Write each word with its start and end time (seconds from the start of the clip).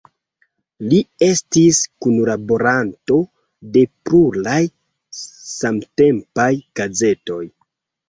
Li 0.93 1.01
estis 1.25 1.81
kunlaboranto 2.05 3.19
de 3.77 3.87
pluraj 4.09 4.59
samtempaj 5.23 6.53
gazetoj. 6.83 7.43